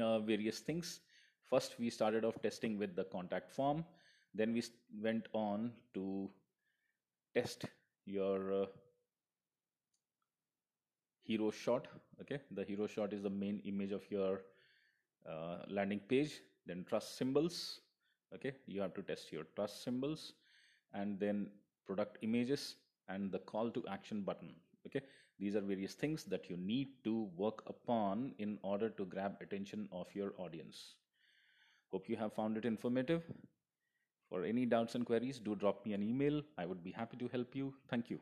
uh, 0.01 0.19
various 0.21 0.61
things. 0.61 1.01
First 1.49 1.77
we 1.79 1.91
started 1.91 2.25
off 2.25 2.41
testing 2.43 2.79
with 2.79 2.97
the 2.97 3.05
contact 3.05 3.51
form. 3.51 3.85
Then 4.35 4.53
we 4.53 4.63
went 5.01 5.29
on 5.33 5.73
to 5.95 6.29
test 7.35 7.65
your 8.05 8.63
uh, 8.63 8.67
hero 11.23 11.51
shot 11.51 11.87
okay? 12.21 12.41
The 12.51 12.65
hero 12.65 12.87
shot 12.87 13.13
is 13.13 13.23
the 13.23 13.31
main 13.31 13.61
image 13.65 13.93
of 13.93 14.03
your 14.11 14.43
uh, 15.29 15.59
landing 15.69 16.01
page. 16.01 16.41
Then 16.67 16.85
trust 16.89 17.17
symbols 17.17 17.81
okay? 18.35 18.53
You 18.67 18.81
have 18.81 18.95
to 18.95 19.03
test 19.03 19.33
your 19.33 19.45
trust 19.55 19.85
symbols. 19.85 20.33
And 20.93 21.19
then 21.19 21.49
product 21.87 22.19
images 22.23 22.77
and 23.09 23.31
the 23.31 23.39
call 23.39 23.71
to 23.71 23.85
action 23.89 24.23
button. 24.23 24.55
Okay, 24.87 25.03
these 25.39 25.57
are 25.57 25.61
various 25.61 25.95
things 25.95 26.25
that 26.25 26.49
you 26.51 26.57
need 26.57 26.89
to 27.05 27.29
work 27.37 27.63
upon 27.67 28.35
in 28.39 28.59
order 28.63 28.89
to 28.91 29.05
grab 29.05 29.37
attention 29.41 29.89
of 29.93 30.07
your 30.15 30.33
audience. 30.39 30.95
Hope 31.91 32.09
you 32.09 32.17
have 32.17 32.33
found 32.33 32.57
it 32.57 32.65
informative. 32.65 33.23
For 34.29 34.45
any 34.45 34.67
doubts 34.67 34.95
and 34.97 35.07
queries, 35.07 35.39
do 35.39 35.55
drop 35.55 35.85
me 35.87 35.93
an 35.93 36.03
email. 36.03 36.43
I 36.59 36.67
would 36.67 36.83
be 36.83 36.91
happy 36.91 37.17
to 37.19 37.29
help 37.29 37.55
you. 37.55 37.75
Thank 37.89 38.11
you. 38.11 38.21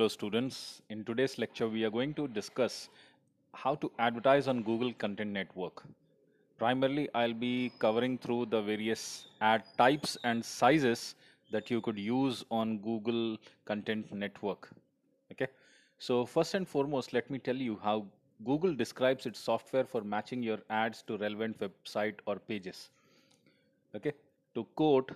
Hello 0.00 0.08
students, 0.08 0.80
in 0.88 1.04
today's 1.04 1.36
lecture 1.36 1.68
we 1.68 1.84
are 1.84 1.90
going 1.90 2.14
to 2.14 2.26
discuss 2.26 2.88
how 3.52 3.74
to 3.74 3.92
advertise 3.98 4.48
on 4.48 4.62
Google 4.62 4.94
Content 4.94 5.30
Network. 5.30 5.82
Primarily 6.56 7.10
I'll 7.14 7.34
be 7.34 7.70
covering 7.78 8.16
through 8.16 8.46
the 8.46 8.62
various 8.62 9.26
ad 9.42 9.62
types 9.76 10.16
and 10.24 10.42
sizes 10.42 11.16
that 11.50 11.70
you 11.70 11.82
could 11.82 11.98
use 11.98 12.46
on 12.50 12.78
Google 12.78 13.36
Content 13.66 14.10
Network. 14.10 14.70
Okay, 15.32 15.48
so 15.98 16.24
first 16.24 16.54
and 16.54 16.66
foremost 16.66 17.12
let 17.12 17.28
me 17.30 17.38
tell 17.38 17.56
you 17.56 17.78
how 17.82 18.06
Google 18.46 18.74
describes 18.74 19.26
its 19.26 19.38
software 19.38 19.84
for 19.84 20.00
matching 20.00 20.42
your 20.42 20.60
ads 20.70 21.02
to 21.08 21.18
relevant 21.18 21.60
website 21.60 22.14
or 22.24 22.36
pages. 22.36 22.88
Okay, 23.94 24.14
to 24.54 24.64
quote 24.76 25.12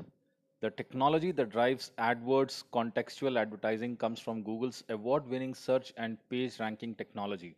the 0.64 0.70
technology 0.70 1.30
that 1.30 1.50
drives 1.50 1.92
AdWords 1.98 2.64
contextual 2.72 3.38
advertising 3.38 3.96
comes 3.98 4.18
from 4.18 4.42
Google's 4.42 4.82
award 4.88 5.28
winning 5.28 5.54
search 5.54 5.92
and 5.98 6.16
page 6.30 6.58
ranking 6.58 6.94
technology. 6.94 7.54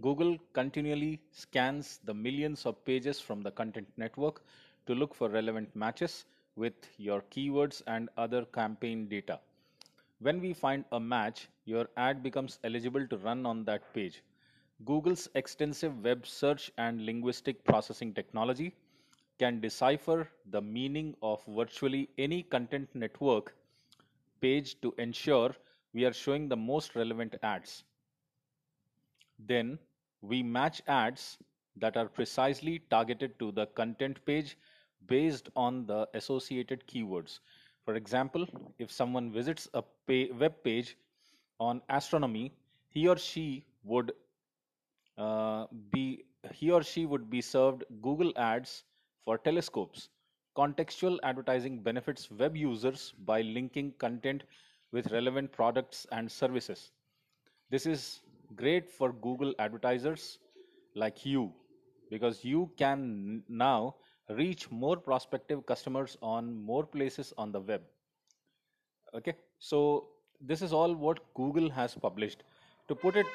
Google 0.00 0.38
continually 0.52 1.20
scans 1.32 1.98
the 2.04 2.14
millions 2.14 2.64
of 2.64 2.84
pages 2.84 3.20
from 3.20 3.42
the 3.42 3.50
content 3.50 3.88
network 3.96 4.42
to 4.86 4.94
look 4.94 5.14
for 5.16 5.28
relevant 5.28 5.74
matches 5.74 6.26
with 6.54 6.74
your 6.96 7.22
keywords 7.32 7.82
and 7.88 8.08
other 8.16 8.44
campaign 8.44 9.08
data. 9.08 9.40
When 10.20 10.40
we 10.40 10.52
find 10.52 10.84
a 10.92 11.00
match, 11.00 11.48
your 11.64 11.88
ad 11.96 12.22
becomes 12.22 12.60
eligible 12.62 13.06
to 13.08 13.16
run 13.18 13.46
on 13.46 13.64
that 13.64 13.92
page. 13.94 14.22
Google's 14.84 15.28
extensive 15.34 16.04
web 16.04 16.24
search 16.24 16.70
and 16.78 17.04
linguistic 17.04 17.64
processing 17.64 18.14
technology 18.14 18.74
can 19.38 19.60
decipher 19.60 20.28
the 20.46 20.60
meaning 20.60 21.14
of 21.22 21.44
virtually 21.46 22.08
any 22.18 22.42
content 22.42 22.88
network 22.94 23.54
page 24.40 24.80
to 24.80 24.94
ensure 24.98 25.54
we 25.92 26.04
are 26.04 26.12
showing 26.12 26.48
the 26.48 26.56
most 26.56 26.94
relevant 26.96 27.36
ads. 27.42 27.84
Then 29.38 29.78
we 30.20 30.42
match 30.42 30.82
ads 30.86 31.38
that 31.76 31.96
are 31.96 32.08
precisely 32.08 32.80
targeted 32.90 33.38
to 33.38 33.52
the 33.52 33.66
content 33.66 34.24
page 34.24 34.56
based 35.06 35.48
on 35.56 35.86
the 35.86 36.08
associated 36.14 36.86
keywords. 36.86 37.40
For 37.84 37.94
example, 37.94 38.46
if 38.78 38.90
someone 38.92 39.32
visits 39.32 39.68
a 39.74 39.82
pay 40.06 40.30
web 40.32 40.62
page 40.62 40.96
on 41.60 41.82
astronomy, 41.88 42.52
he 42.88 43.08
or 43.08 43.16
she 43.16 43.64
would 43.84 44.12
uh, 45.16 45.66
be 45.90 46.24
he 46.52 46.70
or 46.70 46.82
she 46.82 47.06
would 47.06 47.28
be 47.30 47.40
served 47.40 47.84
Google 48.02 48.32
ads 48.36 48.84
for 49.28 49.36
telescopes. 49.36 50.08
Contextual 50.56 51.18
advertising 51.22 51.80
benefits 51.86 52.30
web 52.30 52.56
users 52.56 53.12
by 53.26 53.42
linking 53.42 53.92
content 53.98 54.44
with 54.90 55.10
relevant 55.12 55.52
products 55.52 56.06
and 56.12 56.32
services. 56.32 56.92
This 57.68 57.84
is 57.84 58.20
great 58.56 58.88
for 58.90 59.12
Google 59.12 59.52
advertisers 59.58 60.38
like 60.94 61.26
you 61.26 61.52
because 62.10 62.42
you 62.42 62.70
can 62.78 63.42
now 63.50 63.96
reach 64.30 64.70
more 64.70 64.96
prospective 64.96 65.66
customers 65.66 66.16
on 66.22 66.50
more 66.62 66.86
places 66.86 67.34
on 67.36 67.52
the 67.52 67.60
web. 67.60 67.82
Okay, 69.14 69.34
so 69.58 70.08
this 70.40 70.62
is 70.62 70.72
all 70.72 70.94
what 70.94 71.20
Google 71.34 71.68
has 71.68 71.94
published. 71.94 72.44
To 72.88 72.94
put 72.94 73.14
it, 73.14 73.26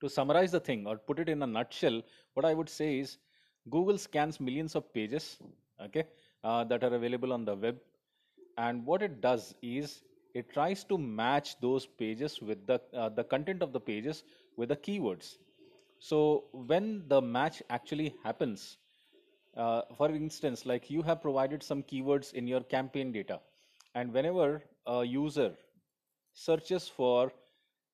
to 0.00 0.08
summarize 0.08 0.52
the 0.52 0.60
thing 0.60 0.86
or 0.86 0.98
put 0.98 1.18
it 1.18 1.28
in 1.28 1.42
a 1.42 1.46
nutshell, 1.46 2.00
what 2.34 2.46
I 2.46 2.54
would 2.54 2.68
say 2.68 3.00
is 3.00 3.18
Google 3.70 3.98
scans 3.98 4.40
millions 4.40 4.74
of 4.74 4.92
pages, 4.92 5.38
okay, 5.80 6.04
uh, 6.44 6.64
that 6.64 6.84
are 6.84 6.94
available 6.94 7.32
on 7.32 7.44
the 7.44 7.54
web, 7.54 7.78
and 8.56 8.84
what 8.86 9.02
it 9.02 9.20
does 9.20 9.54
is 9.62 10.02
it 10.34 10.50
tries 10.52 10.84
to 10.84 10.98
match 10.98 11.58
those 11.60 11.86
pages 11.86 12.40
with 12.40 12.66
the 12.66 12.80
uh, 12.94 13.08
the 13.08 13.24
content 13.24 13.62
of 13.62 13.72
the 13.72 13.80
pages 13.80 14.24
with 14.56 14.68
the 14.68 14.76
keywords. 14.76 15.38
So 15.98 16.44
when 16.52 17.08
the 17.08 17.20
match 17.20 17.62
actually 17.70 18.14
happens, 18.22 18.78
uh, 19.56 19.82
for 19.96 20.10
instance, 20.10 20.66
like 20.66 20.90
you 20.90 21.02
have 21.02 21.20
provided 21.22 21.62
some 21.62 21.82
keywords 21.82 22.32
in 22.34 22.46
your 22.46 22.60
campaign 22.60 23.12
data, 23.12 23.40
and 23.94 24.12
whenever 24.12 24.62
a 24.86 25.04
user 25.04 25.52
searches 26.34 26.88
for 26.88 27.32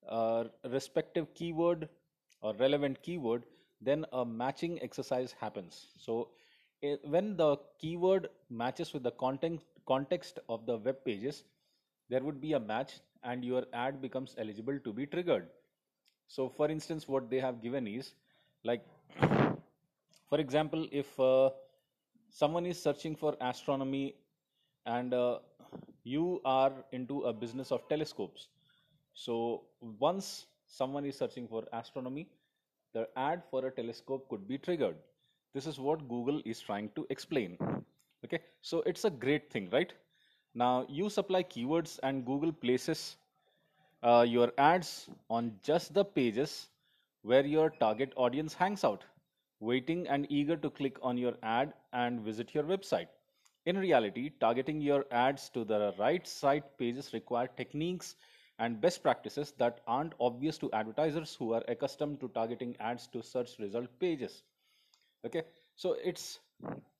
a 0.08 0.46
respective 0.70 1.32
keyword 1.34 1.88
or 2.40 2.54
relevant 2.54 3.02
keyword, 3.02 3.44
then 3.82 4.04
a 4.12 4.24
matching 4.24 4.80
exercise 4.82 5.34
happens. 5.40 5.86
So 5.98 6.28
it, 6.80 7.00
when 7.04 7.36
the 7.36 7.56
keyword 7.78 8.28
matches 8.50 8.92
with 8.92 9.02
the 9.02 9.12
content 9.12 9.60
context 9.86 10.38
of 10.48 10.66
the 10.66 10.76
web 10.76 11.04
pages, 11.04 11.44
there 12.08 12.22
would 12.22 12.40
be 12.40 12.52
a 12.52 12.60
match 12.60 13.00
and 13.24 13.44
your 13.44 13.64
ad 13.72 14.00
becomes 14.00 14.34
eligible 14.38 14.78
to 14.84 14.92
be 14.92 15.06
triggered. 15.06 15.48
So 16.28 16.48
for 16.48 16.70
instance, 16.70 17.08
what 17.08 17.30
they 17.30 17.40
have 17.40 17.62
given 17.62 17.86
is 17.86 18.14
like, 18.64 18.84
for 20.28 20.38
example, 20.38 20.86
if 20.92 21.18
uh, 21.20 21.50
someone 22.30 22.66
is 22.66 22.82
searching 22.82 23.16
for 23.16 23.36
astronomy 23.40 24.14
and 24.86 25.14
uh, 25.14 25.38
you 26.04 26.40
are 26.44 26.72
into 26.92 27.22
a 27.22 27.32
business 27.32 27.70
of 27.72 27.88
telescopes. 27.88 28.48
So 29.14 29.64
once 29.80 30.46
someone 30.66 31.04
is 31.04 31.16
searching 31.16 31.46
for 31.48 31.64
astronomy, 31.72 32.28
the 32.92 33.08
ad 33.16 33.42
for 33.50 33.66
a 33.66 33.70
telescope 33.70 34.28
could 34.28 34.46
be 34.48 34.58
triggered. 34.58 34.96
This 35.54 35.66
is 35.66 35.78
what 35.78 36.08
Google 36.08 36.40
is 36.44 36.60
trying 36.60 36.90
to 36.96 37.06
explain. 37.10 37.58
Okay, 38.24 38.40
so 38.60 38.82
it's 38.86 39.04
a 39.04 39.10
great 39.10 39.50
thing, 39.50 39.68
right? 39.70 39.92
Now 40.54 40.86
you 40.88 41.08
supply 41.10 41.42
keywords 41.42 41.98
and 42.02 42.24
Google 42.24 42.52
places 42.52 43.16
uh, 44.02 44.24
your 44.28 44.52
ads 44.58 45.08
on 45.30 45.52
just 45.62 45.94
the 45.94 46.04
pages 46.04 46.68
where 47.22 47.44
your 47.44 47.70
target 47.70 48.12
audience 48.16 48.54
hangs 48.54 48.84
out, 48.84 49.04
waiting 49.60 50.06
and 50.08 50.26
eager 50.30 50.56
to 50.56 50.70
click 50.70 50.98
on 51.02 51.16
your 51.16 51.34
ad 51.42 51.72
and 51.92 52.20
visit 52.20 52.54
your 52.54 52.64
website. 52.64 53.08
In 53.66 53.78
reality, 53.78 54.30
targeting 54.40 54.80
your 54.80 55.04
ads 55.12 55.48
to 55.50 55.64
the 55.64 55.94
right 55.98 56.26
site 56.26 56.76
pages 56.78 57.12
require 57.12 57.48
techniques 57.56 58.16
and 58.62 58.80
best 58.80 59.02
practices 59.02 59.54
that 59.58 59.82
aren't 59.88 60.14
obvious 60.20 60.58
to 60.58 60.72
advertisers 60.72 61.34
who 61.36 61.52
are 61.54 61.64
accustomed 61.68 62.20
to 62.20 62.28
targeting 62.40 62.76
ads 62.80 63.08
to 63.08 63.22
search 63.22 63.58
result 63.60 63.88
pages. 64.00 64.44
Okay? 65.26 65.42
So 65.76 65.96
it's 66.04 66.40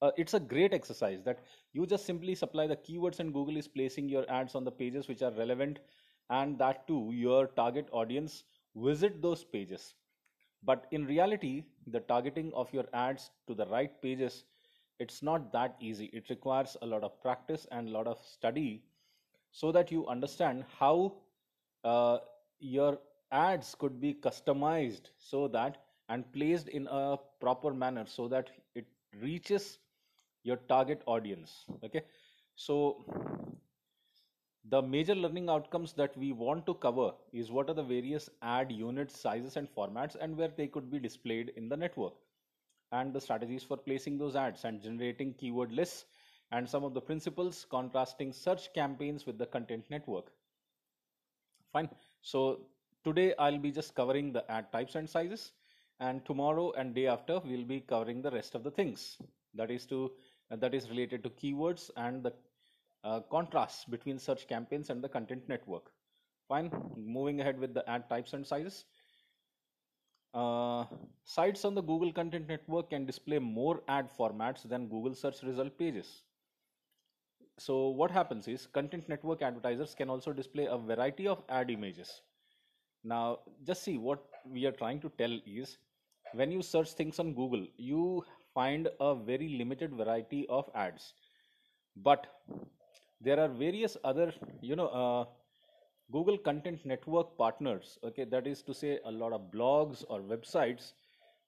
uh, 0.02 0.10
it's 0.16 0.34
a 0.34 0.40
great 0.40 0.74
exercise 0.74 1.22
that 1.24 1.40
you 1.72 1.86
just 1.86 2.06
simply 2.06 2.34
supply 2.34 2.66
the 2.66 2.76
keywords 2.76 3.20
and 3.20 3.32
google 3.32 3.56
is 3.56 3.68
placing 3.68 4.08
your 4.08 4.24
ads 4.30 4.56
on 4.56 4.64
the 4.64 4.72
pages 4.72 5.08
which 5.08 5.22
are 5.22 5.30
relevant 5.32 5.78
and 6.30 6.58
that 6.58 6.86
too 6.88 7.10
your 7.12 7.46
target 7.48 7.88
audience 7.92 8.44
visit 8.74 9.22
those 9.22 9.44
pages. 9.44 9.94
But 10.64 10.86
in 10.92 11.06
reality 11.06 11.64
the 11.86 12.00
targeting 12.00 12.52
of 12.54 12.72
your 12.72 12.86
ads 12.92 13.30
to 13.48 13.54
the 13.54 13.66
right 13.66 14.00
pages 14.02 14.44
it's 14.98 15.22
not 15.22 15.52
that 15.52 15.76
easy. 15.80 16.06
It 16.12 16.30
requires 16.30 16.76
a 16.82 16.86
lot 16.86 17.04
of 17.04 17.20
practice 17.22 17.66
and 17.72 17.88
a 17.88 17.92
lot 17.92 18.06
of 18.06 18.18
study 18.24 18.84
so 19.52 19.72
that 19.72 19.90
you 19.92 20.06
understand 20.08 20.64
how 20.78 21.14
uh, 21.84 22.18
your 22.60 22.98
ads 23.30 23.74
could 23.74 24.00
be 24.00 24.14
customized 24.14 25.10
so 25.18 25.48
that 25.48 25.78
and 26.08 26.30
placed 26.32 26.68
in 26.68 26.86
a 26.90 27.16
proper 27.40 27.72
manner 27.72 28.04
so 28.06 28.28
that 28.28 28.50
it 28.74 28.86
reaches 29.20 29.78
your 30.44 30.56
target 30.68 31.02
audience. 31.06 31.64
Okay? 31.84 32.02
So 32.56 33.04
the 34.68 34.82
major 34.82 35.14
learning 35.14 35.48
outcomes 35.48 35.92
that 35.94 36.16
we 36.16 36.32
want 36.32 36.66
to 36.66 36.74
cover 36.74 37.12
is 37.32 37.50
what 37.50 37.68
are 37.68 37.74
the 37.74 37.82
various 37.82 38.28
ad 38.42 38.70
units 38.70 39.18
sizes 39.18 39.56
and 39.56 39.68
formats 39.74 40.16
and 40.20 40.36
where 40.36 40.52
they 40.56 40.66
could 40.66 40.90
be 40.90 40.98
displayed 40.98 41.52
in 41.56 41.68
the 41.68 41.76
network. 41.76 42.14
And 42.92 43.12
the 43.12 43.20
strategies 43.20 43.62
for 43.62 43.76
placing 43.76 44.18
those 44.18 44.36
ads 44.36 44.64
and 44.64 44.82
generating 44.82 45.32
keyword 45.34 45.72
lists 45.72 46.04
and 46.50 46.68
some 46.68 46.84
of 46.84 46.92
the 46.92 47.00
principles 47.00 47.66
contrasting 47.70 48.32
search 48.32 48.72
campaigns 48.74 49.24
with 49.24 49.38
the 49.38 49.46
content 49.46 49.84
network 49.88 50.30
Fine. 51.72 51.88
So 52.20 52.60
today 53.02 53.34
I'll 53.38 53.58
be 53.58 53.70
just 53.70 53.94
covering 53.94 54.32
the 54.32 54.50
ad 54.50 54.70
types 54.72 54.94
and 54.94 55.08
sizes 55.08 55.52
and 56.00 56.24
tomorrow 56.26 56.72
and 56.72 56.94
day 56.94 57.06
after 57.06 57.40
we'll 57.40 57.64
be 57.64 57.80
covering 57.80 58.20
the 58.20 58.30
rest 58.30 58.54
of 58.54 58.62
the 58.62 58.70
things 58.70 59.16
that 59.54 59.70
is 59.70 59.86
to 59.86 60.12
uh, 60.50 60.56
that 60.56 60.74
is 60.74 60.90
related 60.90 61.22
to 61.22 61.30
keywords 61.30 61.90
and 61.96 62.22
the 62.22 62.32
uh, 63.04 63.20
contrast 63.30 63.90
between 63.90 64.18
search 64.18 64.46
campaigns 64.46 64.90
and 64.90 65.02
the 65.02 65.08
content 65.08 65.48
network. 65.48 65.90
Fine, 66.46 66.70
moving 66.96 67.40
ahead 67.40 67.58
with 67.58 67.72
the 67.72 67.88
ad 67.88 68.08
types 68.10 68.34
and 68.34 68.46
sizes. 68.46 68.84
Uh, 70.34 70.84
sites 71.24 71.64
on 71.64 71.74
the 71.74 71.82
Google 71.82 72.12
Content 72.12 72.48
Network 72.48 72.90
can 72.90 73.04
display 73.04 73.38
more 73.38 73.82
ad 73.88 74.08
formats 74.18 74.66
than 74.68 74.88
Google 74.88 75.14
search 75.14 75.42
result 75.42 75.76
pages. 75.78 76.22
So 77.58 77.88
what 77.88 78.10
happens 78.10 78.48
is 78.48 78.66
Content 78.66 79.08
Network 79.08 79.42
advertisers 79.42 79.94
can 79.94 80.08
also 80.10 80.32
display 80.32 80.66
a 80.66 80.76
variety 80.76 81.26
of 81.26 81.42
ad 81.48 81.70
images. 81.70 82.22
Now, 83.04 83.40
just 83.66 83.82
see 83.82 83.98
what 83.98 84.24
we 84.46 84.64
are 84.66 84.72
trying 84.72 85.00
to 85.00 85.10
tell 85.18 85.38
is 85.46 85.78
when 86.34 86.50
you 86.50 86.62
search 86.62 86.92
things 86.92 87.18
on 87.18 87.34
Google, 87.34 87.66
you 87.76 88.24
find 88.54 88.88
a 89.00 89.14
very 89.14 89.48
limited 89.48 89.92
variety 89.92 90.46
of 90.48 90.70
ads. 90.74 91.14
But 91.96 92.26
there 93.20 93.38
are 93.38 93.48
various 93.48 93.96
other, 94.04 94.32
you 94.60 94.76
know, 94.76 94.88
uh, 94.88 95.24
Google 96.10 96.38
Content 96.38 96.84
Network 96.84 97.36
partners, 97.38 97.98
okay, 98.04 98.24
that 98.24 98.46
is 98.46 98.62
to 98.62 98.74
say 98.74 98.98
a 99.04 99.10
lot 99.10 99.32
of 99.32 99.50
blogs 99.50 100.04
or 100.08 100.20
websites 100.20 100.92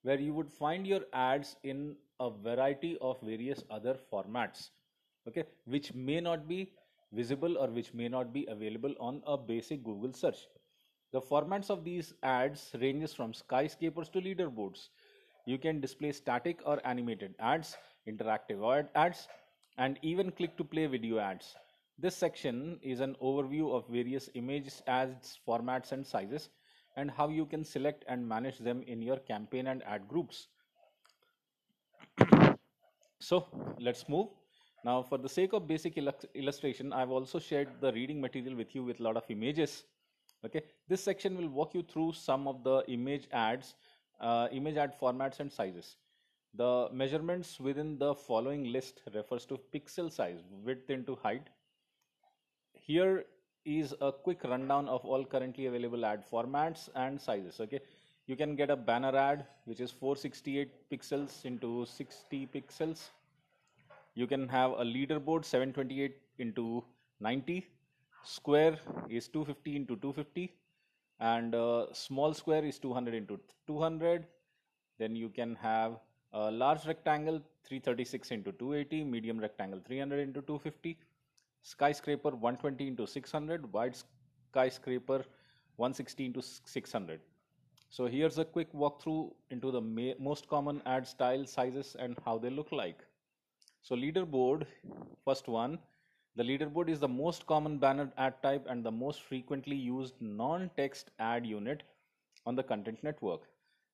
where 0.02 0.18
you 0.18 0.32
would 0.32 0.50
find 0.50 0.87
your 0.87 1.00
ads 1.12 1.56
in 1.64 1.96
a 2.20 2.30
variety 2.30 2.96
of 3.00 3.20
various 3.23 3.64
other 3.70 3.96
formats, 4.12 4.70
okay, 5.28 5.44
which 5.64 5.94
may 5.94 6.20
not 6.20 6.48
be 6.48 6.72
visible 7.12 7.56
or 7.58 7.68
which 7.68 7.94
may 7.94 8.08
not 8.08 8.32
be 8.32 8.46
available 8.48 8.94
on 8.98 9.22
a 9.26 9.36
basic 9.36 9.82
Google 9.84 10.12
search. 10.12 10.46
The 11.12 11.20
formats 11.20 11.70
of 11.70 11.84
these 11.84 12.12
ads 12.22 12.74
ranges 12.80 13.14
from 13.14 13.32
skyscrapers 13.32 14.08
to 14.10 14.20
leaderboards. 14.20 14.88
You 15.46 15.58
can 15.58 15.80
display 15.80 16.12
static 16.12 16.60
or 16.64 16.80
animated 16.84 17.34
ads, 17.38 17.76
interactive 18.08 18.88
ads, 18.94 19.28
and 19.78 19.98
even 20.02 20.32
click 20.32 20.56
to 20.56 20.64
play 20.64 20.86
video 20.86 21.18
ads. 21.18 21.54
This 21.98 22.16
section 22.16 22.80
is 22.82 23.00
an 23.00 23.16
overview 23.22 23.72
of 23.72 23.86
various 23.88 24.28
image 24.34 24.70
ads 24.88 25.38
formats 25.46 25.92
and 25.92 26.04
sizes 26.04 26.48
and 26.96 27.10
how 27.10 27.28
you 27.28 27.46
can 27.46 27.64
select 27.64 28.04
and 28.08 28.28
manage 28.28 28.58
them 28.58 28.82
in 28.86 29.00
your 29.00 29.18
campaign 29.18 29.68
and 29.68 29.82
ad 29.84 30.08
groups. 30.08 30.48
so 33.20 33.46
let's 33.78 34.08
move. 34.08 34.28
Now 34.84 35.02
for 35.02 35.16
the 35.18 35.28
sake 35.28 35.54
of 35.54 35.66
basic 35.66 35.96
illustration, 36.34 36.92
I've 36.92 37.10
also 37.10 37.38
shared 37.38 37.68
the 37.80 37.92
reading 37.92 38.20
material 38.20 38.54
with 38.54 38.74
you 38.74 38.84
with 38.84 39.00
a 39.00 39.02
lot 39.02 39.16
of 39.16 39.24
images. 39.30 39.84
Okay, 40.44 40.62
this 40.88 41.02
section 41.02 41.38
will 41.38 41.48
walk 41.48 41.74
you 41.74 41.82
through 41.82 42.12
some 42.12 42.46
of 42.46 42.62
the 42.62 42.84
image 42.88 43.26
ads, 43.32 43.74
uh, 44.20 44.48
image 44.52 44.76
ad 44.76 44.92
formats 45.00 45.40
and 45.40 45.50
sizes. 45.50 45.96
The 46.52 46.88
measurements 46.92 47.58
within 47.58 47.98
the 47.98 48.14
following 48.14 48.70
list 48.70 49.00
refers 49.14 49.46
to 49.46 49.58
pixel 49.72 50.12
size, 50.12 50.40
width 50.62 50.90
into 50.90 51.16
height, 51.16 51.48
here 52.86 53.24
is 53.64 53.94
a 54.02 54.12
quick 54.12 54.44
rundown 54.44 54.88
of 54.88 55.04
all 55.06 55.24
currently 55.24 55.66
available 55.66 56.04
ad 56.04 56.22
formats 56.30 56.90
and 56.94 57.18
sizes. 57.18 57.58
Okay? 57.58 57.80
You 58.26 58.36
can 58.36 58.56
get 58.56 58.68
a 58.68 58.76
banner 58.76 59.16
ad 59.16 59.46
which 59.64 59.80
is 59.80 59.90
468 59.90 60.90
pixels 60.90 61.44
into 61.46 61.86
60 61.86 62.48
pixels 62.54 63.08
you 64.14 64.26
can 64.26 64.49
have 64.49 64.73
a 64.73 64.85
leaderboard 64.85 65.44
728 65.44 66.16
into 66.38 66.85
90 67.21 67.66
square 68.25 68.78
is 69.09 69.28
250 69.28 69.76
into 69.76 69.97
250 69.97 70.52
and 71.21 71.54
small 71.92 72.35
square 72.35 72.64
is 72.64 72.78
200 72.78 73.14
into 73.14 73.38
200 73.66 74.26
then 74.99 75.16
you 75.16 75.28
can 75.28 75.54
have 75.56 75.99
a 76.33 76.50
large 76.50 76.87
rectangle 76.87 77.40
336 77.64 78.30
into 78.30 78.52
280 78.52 79.04
medium 79.04 79.38
rectangle 79.38 79.80
300 79.87 80.21
into 80.21 80.40
250 80.42 80.99
skyscraper 81.62 82.30
120 82.30 82.88
into 82.88 83.06
600 83.06 83.73
wide 83.73 83.97
skyscraper 83.97 85.25
160 85.76 86.26
into 86.26 86.42
600 86.42 87.21
so 87.90 88.06
here's 88.06 88.38
a 88.38 88.44
quick 88.44 88.72
walkthrough 88.72 89.33
into 89.50 89.70
the 89.70 89.81
most 90.18 90.48
common 90.48 90.83
ad 90.87 91.07
style 91.07 91.46
sizes 91.46 91.96
and 91.98 92.16
how 92.24 92.37
they 92.38 92.50
look 92.50 92.70
like 92.72 93.05
so 93.85 93.94
leaderboard 93.94 94.66
first 95.27 95.47
one. 95.47 95.79
The 96.37 96.42
leaderboard 96.42 96.88
is 96.88 97.01
the 97.01 97.09
most 97.09 97.47
common 97.47 97.77
banner 97.77 98.11
ad 98.16 98.42
type 98.42 98.66
and 98.66 98.83
the 98.83 98.90
most 98.90 99.23
frequently 99.23 99.77
used 99.77 100.14
non-text 100.20 101.11
ad 101.18 101.44
unit 101.47 101.83
on 102.47 102.57
the 102.57 102.62
content 102.62 102.99
network. 103.03 103.42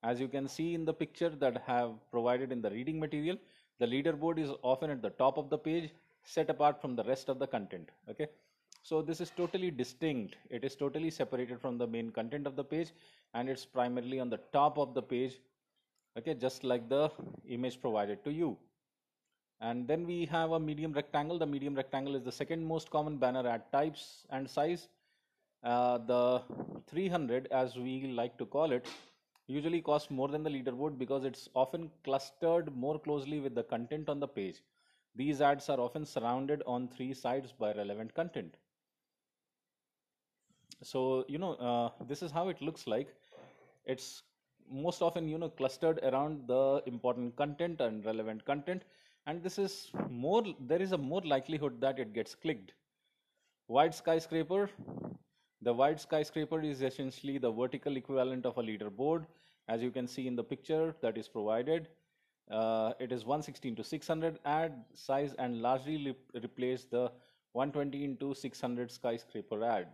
As 0.05 0.21
you 0.21 0.29
can 0.29 0.47
see 0.47 0.75
in 0.75 0.85
the 0.85 0.95
picture 0.95 1.31
that 1.31 1.65
I 1.67 1.73
have 1.73 1.91
provided 2.13 2.53
in 2.53 2.63
the 2.63 2.71
reading 2.71 3.01
material 3.01 3.37
the 3.81 3.87
leaderboard 3.87 4.39
is 4.39 4.51
often 4.63 4.91
at 4.91 5.03
the 5.03 5.11
top 5.11 5.37
of 5.39 5.51
the 5.51 5.59
page 5.59 5.91
set 6.23 6.51
apart 6.51 6.81
from 6.81 6.95
the 6.95 7.05
rest 7.05 7.29
of 7.29 7.41
the 7.41 7.49
content 7.49 7.91
okay? 8.09 8.29
So 8.83 9.03
this 9.03 9.21
is 9.21 9.31
totally 9.31 9.73
distinct. 9.73 10.37
It 10.51 10.63
is 10.63 10.77
totally 10.77 11.11
separated 11.11 11.61
from 11.61 11.79
the 11.79 11.87
main 11.89 12.11
content 12.11 12.47
of 12.47 12.55
the 12.55 12.65
page 12.65 12.93
and 13.35 13.49
it's 13.49 13.67
primarily 13.67 14.21
on 14.21 14.31
the 14.31 14.41
top 14.53 14.79
of 14.79 14.95
the 14.95 15.03
page 15.03 15.41
okay? 16.17 16.35
Just 16.35 16.63
like 16.63 16.89
the 16.89 17.11
image 17.49 17.81
provided 17.81 18.25
to 18.25 18.31
you 18.31 18.57
and 19.61 19.87
then 19.87 20.07
we 20.07 20.25
have 20.27 20.53
a 20.53 20.61
medium 20.61 20.93
rectangle 20.93 21.39
the 21.39 21.47
medium 21.47 21.75
rectangle 21.75 22.15
is 22.17 22.23
the 22.23 22.33
second 22.33 22.65
most 22.73 22.91
common 22.91 23.17
banner 23.25 23.47
ad 23.55 23.63
types 23.73 24.27
and 24.31 24.49
size 24.49 24.89
uh, 25.65 25.99
the 25.99 26.43
300 26.87 27.47
as 27.51 27.77
we 27.77 27.95
like 28.21 28.37
to 28.39 28.47
call 28.47 28.73
it 28.73 28.87
usually 29.47 29.81
costs 29.81 30.11
more 30.11 30.29
than 30.29 30.43
the 30.43 30.51
leaderboard 30.51 30.99
because 30.99 31.25
it's 31.25 31.49
often 31.55 31.91
clustered 32.05 32.75
more 32.75 32.99
closely 32.99 33.41
with 33.41 33.55
the 33.55 33.63
content 33.65 34.09
on 34.09 34.21
the 34.21 34.29
page 34.29 34.63
these 35.15 35.41
ads 35.41 35.69
are 35.69 35.81
often 35.81 36.05
surrounded 36.07 36.63
on 36.67 36.89
three 36.89 37.13
sides 37.15 37.53
by 37.53 37.73
relevant 37.73 38.15
content. 38.15 38.57
So, 40.83 41.25
you 41.29 41.39
know, 41.39 41.55
uh, 41.55 41.91
this 42.07 42.23
is 42.23 42.31
how 42.31 42.49
it 42.49 42.61
looks 42.63 42.87
like. 42.87 43.15
It's 43.85 44.23
most 44.71 45.03
often, 45.03 45.29
you 45.29 45.39
know, 45.39 45.49
clustered 45.49 45.99
around 46.03 46.47
the 46.47 46.83
important 46.87 47.37
content 47.37 47.81
and 47.81 48.05
relevant 48.05 48.45
content. 48.45 48.83
And 49.27 49.43
this 49.43 49.59
is 49.59 49.91
more, 50.09 50.43
there 50.61 50.81
is 50.81 50.93
a 50.93 50.99
more 50.99 51.21
likelihood 51.25 51.81
that 51.81 51.99
it 51.99 52.13
gets 52.13 52.35
clicked. 52.35 52.73
Wide 53.69 53.95
skyscraper. 53.95 54.71
The 55.63 55.73
wide 55.73 56.01
skyscraper 56.01 56.61
is 56.61 56.83
essentially 56.83 57.39
the 57.39 57.53
vertical 57.53 57.97
equivalent 57.97 58.47
of 58.47 58.57
a 58.59 58.63
leaderboard. 58.63 59.27
As 59.69 59.83
you 59.83 59.91
can 59.91 60.07
see 60.07 60.27
in 60.27 60.35
the 60.35 60.43
picture 60.43 60.95
that 61.03 61.17
is 61.19 61.29
provided, 61.29 61.89
uh, 62.51 62.93
it 62.99 63.13
is 63.13 63.25
116 63.25 63.77
to 63.77 63.85
600 63.85 64.39
ad 64.45 64.85
size 64.95 65.35
and 65.39 65.63
largely 65.63 66.17
replace 66.35 66.85
the 66.85 67.13
120 67.53 68.05
into 68.05 68.35
600 68.35 68.91
skyscraper 68.91 69.63
ad. 69.63 69.87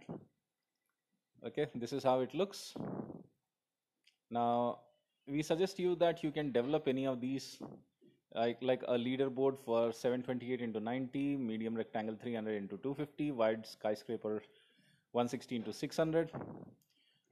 Okay, 1.46 1.66
this 1.74 1.92
is 1.92 2.02
how 2.02 2.20
it 2.20 2.32
looks. 2.32 2.74
Now, 4.30 4.80
we 5.26 5.42
suggest 5.42 5.78
you 5.78 5.94
that 5.96 6.22
you 6.22 6.30
can 6.30 6.52
develop 6.52 6.88
any 6.88 7.06
of 7.06 7.20
these 7.20 7.58
like, 8.36 8.58
like 8.62 8.82
a 8.86 8.96
leaderboard 8.96 9.58
for 9.64 9.92
728 9.92 10.60
into 10.60 10.78
90, 10.78 11.36
medium 11.36 11.74
rectangle 11.74 12.16
300 12.20 12.52
into 12.52 12.76
250, 12.76 13.32
wide 13.32 13.66
skyscraper 13.66 14.42
116 15.12 15.62
to 15.64 15.72
600. 15.72 16.30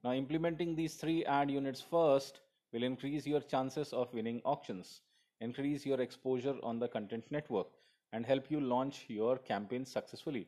Now, 0.02 0.12
implementing 0.12 0.74
these 0.74 0.94
three 0.94 1.24
ad 1.24 1.50
units 1.50 1.80
first 1.80 2.40
will 2.72 2.82
increase 2.82 3.26
your 3.26 3.40
chances 3.40 3.92
of 3.92 4.12
winning 4.12 4.40
auctions 4.44 5.02
increase 5.40 5.84
your 5.84 6.00
exposure 6.00 6.56
on 6.62 6.78
the 6.78 6.88
content 6.88 7.24
network, 7.30 7.66
and 8.12 8.24
help 8.24 8.50
you 8.50 8.60
launch 8.60 9.04
your 9.08 9.36
campaign 9.38 9.84
successfully. 9.84 10.46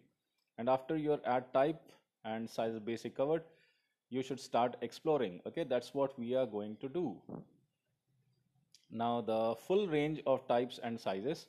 And 0.58 0.68
after 0.68 0.96
your 0.96 1.20
ad 1.26 1.52
type 1.52 1.92
and 2.24 2.48
size 2.48 2.78
basic 2.78 3.16
covered, 3.16 3.42
you 4.08 4.22
should 4.22 4.40
start 4.40 4.76
exploring. 4.82 5.40
Okay, 5.46 5.64
that's 5.64 5.92
what 5.92 6.18
we 6.18 6.34
are 6.34 6.46
going 6.46 6.76
to 6.76 6.88
do. 6.88 7.16
Now, 8.90 9.20
the 9.20 9.54
full 9.56 9.86
range 9.86 10.22
of 10.26 10.46
types 10.48 10.78
and 10.82 10.98
sizes. 10.98 11.46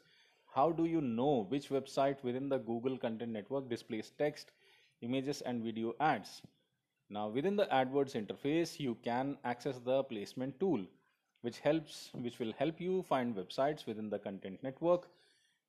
How 0.53 0.71
do 0.71 0.85
you 0.85 1.01
know 1.01 1.45
which 1.49 1.69
website 1.69 2.23
within 2.23 2.49
the 2.49 2.57
Google 2.57 2.97
Content 2.97 3.31
Network 3.31 3.69
displays 3.69 4.11
text, 4.17 4.51
images, 5.01 5.41
and 5.41 5.63
video 5.63 5.93
ads? 5.99 6.41
Now, 7.09 7.29
within 7.29 7.55
the 7.55 7.67
AdWords 7.67 8.15
interface, 8.15 8.79
you 8.79 8.97
can 9.03 9.37
access 9.43 9.79
the 9.79 10.03
placement 10.03 10.59
tool 10.59 10.85
which 11.41 11.59
helps 11.59 12.09
which 12.13 12.39
will 12.39 12.53
help 12.57 12.81
you 12.81 13.03
find 13.03 13.35
websites 13.35 13.85
within 13.85 14.09
the 14.09 14.19
content 14.19 14.61
network 14.63 15.07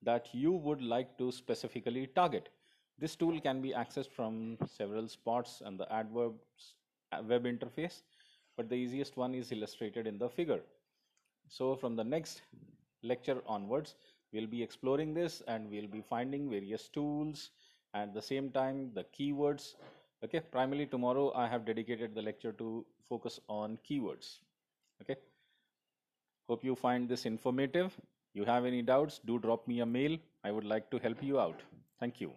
that 0.03 0.29
you 0.33 0.53
would 0.53 0.81
like 0.83 1.17
to 1.19 1.31
specifically 1.31 2.07
target. 2.07 2.49
This 2.99 3.15
tool 3.15 3.41
can 3.41 3.61
be 3.61 3.71
accessed 3.71 4.11
from 4.11 4.59
several 4.67 5.09
spots 5.09 5.63
on 5.65 5.77
the 5.77 5.87
AdWords 5.87 6.73
uh, 7.13 7.23
web 7.23 7.45
interface, 7.45 8.03
but 8.57 8.69
the 8.69 8.75
easiest 8.75 9.17
one 9.17 9.35
is 9.35 9.53
illustrated 9.53 10.07
in 10.07 10.19
the 10.19 10.29
figure. 10.29 10.61
So 11.49 11.75
from 11.77 11.97
the 11.97 12.05
next 12.05 12.43
lecture 13.03 13.43
onwards, 13.47 13.95
we'll 14.33 14.47
be 14.47 14.63
exploring 14.63 15.15
this 15.15 15.43
and 15.49 15.71
we'll 15.71 15.89
be 15.89 16.03
finding 16.03 16.51
various 16.51 16.89
tools 16.89 17.51
at 17.95 18.13
the 18.15 18.23
same 18.23 18.51
time 18.51 18.91
the 18.95 19.05
keywords. 19.19 19.75
Okay, 20.25 20.41
primarily 20.41 20.87
tomorrow 20.87 21.33
I 21.35 21.49
have 21.49 21.65
dedicated 21.65 22.15
the 22.15 22.23
lecture 22.23 22.53
to 22.53 22.85
focus 23.09 23.41
on 23.49 23.79
keywords. 23.89 24.39
Okay. 25.03 25.17
Hope 26.49 26.65
you 26.65 26.75
find 26.75 27.09
this 27.09 27.27
informative. 27.27 27.95
You 28.35 28.45
have 28.45 28.65
any 28.65 28.83
doubts, 28.83 29.21
do 29.25 29.39
drop 29.39 29.67
me 29.67 29.81
a 29.81 29.87
mail. 29.87 30.19
I 30.45 30.51
would 30.51 30.65
like 30.65 30.91
to 30.91 30.99
help 30.99 31.23
you 31.23 31.41
out. 31.41 31.63
Thank 32.01 32.21
you. 32.21 32.33